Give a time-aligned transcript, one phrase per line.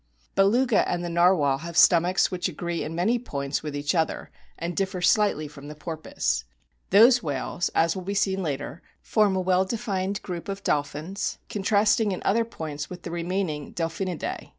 [0.35, 3.19] SOME INTERNAL STRUCTURES 61 Beluga and the Narwhal have stomachs which o agree in many
[3.19, 6.43] points with each other, and differ slightly from the porpoise.
[6.89, 12.11] Those whales, as will be seen later, form a well defined group of dolphins contrasting
[12.13, 14.49] in other points with the remaining Delphinidae.